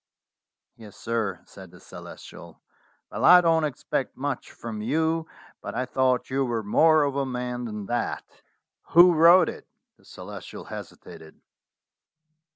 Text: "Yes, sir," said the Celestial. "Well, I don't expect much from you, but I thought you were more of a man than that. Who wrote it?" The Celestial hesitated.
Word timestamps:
"Yes, 0.77 0.95
sir," 0.95 1.41
said 1.45 1.69
the 1.69 1.79
Celestial. 1.79 2.59
"Well, 3.11 3.23
I 3.23 3.39
don't 3.41 3.65
expect 3.65 4.17
much 4.17 4.51
from 4.51 4.81
you, 4.81 5.27
but 5.61 5.75
I 5.75 5.85
thought 5.85 6.31
you 6.31 6.43
were 6.43 6.63
more 6.63 7.03
of 7.03 7.15
a 7.15 7.23
man 7.23 7.65
than 7.65 7.85
that. 7.85 8.23
Who 8.93 9.13
wrote 9.13 9.47
it?" 9.47 9.67
The 9.97 10.05
Celestial 10.05 10.65
hesitated. 10.65 11.39